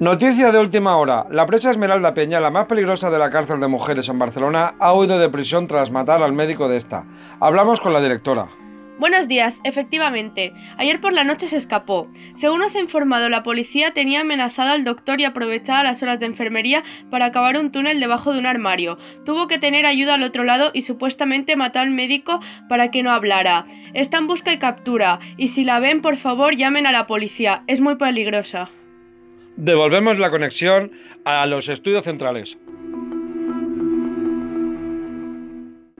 Noticia 0.00 0.52
de 0.52 0.60
última 0.60 0.96
hora. 0.96 1.26
La 1.28 1.44
presa 1.44 1.72
Esmeralda 1.72 2.14
Peña, 2.14 2.38
la 2.38 2.52
más 2.52 2.66
peligrosa 2.66 3.10
de 3.10 3.18
la 3.18 3.32
cárcel 3.32 3.58
de 3.58 3.66
mujeres 3.66 4.08
en 4.08 4.16
Barcelona, 4.16 4.76
ha 4.78 4.94
huido 4.94 5.18
de 5.18 5.28
prisión 5.28 5.66
tras 5.66 5.90
matar 5.90 6.22
al 6.22 6.32
médico 6.32 6.68
de 6.68 6.76
esta. 6.76 7.04
Hablamos 7.40 7.80
con 7.80 7.92
la 7.92 8.00
directora. 8.00 8.46
Buenos 9.00 9.26
días, 9.26 9.56
efectivamente. 9.64 10.52
Ayer 10.76 11.00
por 11.00 11.12
la 11.12 11.24
noche 11.24 11.48
se 11.48 11.56
escapó. 11.56 12.06
Según 12.36 12.60
nos 12.60 12.76
ha 12.76 12.78
informado 12.78 13.28
la 13.28 13.42
policía, 13.42 13.90
tenía 13.90 14.20
amenazado 14.20 14.70
al 14.70 14.84
doctor 14.84 15.20
y 15.20 15.24
aprovechaba 15.24 15.82
las 15.82 16.00
horas 16.00 16.20
de 16.20 16.26
enfermería 16.26 16.84
para 17.10 17.26
acabar 17.26 17.58
un 17.58 17.72
túnel 17.72 17.98
debajo 17.98 18.32
de 18.32 18.38
un 18.38 18.46
armario. 18.46 18.98
Tuvo 19.24 19.48
que 19.48 19.58
tener 19.58 19.84
ayuda 19.84 20.14
al 20.14 20.22
otro 20.22 20.44
lado 20.44 20.70
y 20.74 20.82
supuestamente 20.82 21.56
mató 21.56 21.80
al 21.80 21.90
médico 21.90 22.38
para 22.68 22.92
que 22.92 23.02
no 23.02 23.10
hablara. 23.10 23.66
Está 23.94 24.18
en 24.18 24.28
busca 24.28 24.52
y 24.52 24.58
captura, 24.58 25.18
y 25.36 25.48
si 25.48 25.64
la 25.64 25.80
ven, 25.80 26.02
por 26.02 26.18
favor, 26.18 26.54
llamen 26.54 26.86
a 26.86 26.92
la 26.92 27.08
policía. 27.08 27.64
Es 27.66 27.80
muy 27.80 27.96
peligrosa. 27.96 28.70
Devolvemos 29.56 30.18
la 30.18 30.30
conexión 30.30 30.92
a 31.24 31.46
los 31.46 31.68
estudios 31.68 32.04
centrales. 32.04 32.58